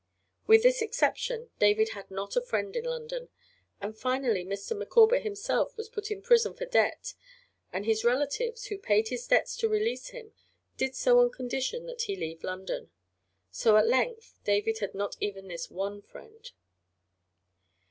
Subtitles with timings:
[0.47, 3.29] With this exception David had not a friend in London,
[3.79, 4.75] and finally Mr.
[4.75, 7.13] Micawber himself was put in prison for debt,
[7.71, 10.33] and his relatives, who paid his debts to release him,
[10.75, 12.89] did so on condition that he leave London.
[13.51, 16.49] So at length David had not even this one friend.